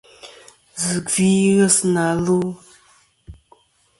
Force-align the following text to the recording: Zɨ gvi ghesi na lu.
Zɨ 0.83 0.93
gvi 1.07 1.27
ghesi 1.57 1.85
na 1.93 2.03
lu. 2.25 2.39